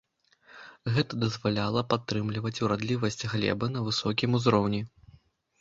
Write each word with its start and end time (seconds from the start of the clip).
Гэта 0.95 1.13
дазваляла 1.23 1.83
падтрымліваць 1.93 2.53
урадлівасць 2.65 3.21
глебы 3.35 3.65
на 3.75 3.85
высокім 3.89 4.29
узроўні. 4.41 4.81